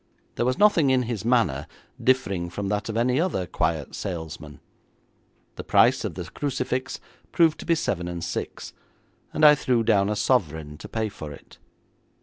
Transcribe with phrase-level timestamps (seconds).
[0.33, 1.67] There was nothing in his manner
[2.03, 4.59] differing from that of any other quiet salesman.
[5.57, 6.99] The price of the crucifix
[7.31, 8.73] proved to be seven and six,
[9.31, 11.59] and I threw down a sovereign to pay for it.